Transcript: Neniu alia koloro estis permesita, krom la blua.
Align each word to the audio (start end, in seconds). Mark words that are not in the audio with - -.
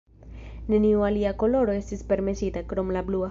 Neniu 0.73 1.03
alia 1.09 1.35
koloro 1.45 1.77
estis 1.83 2.03
permesita, 2.13 2.65
krom 2.73 2.91
la 2.99 3.05
blua. 3.11 3.19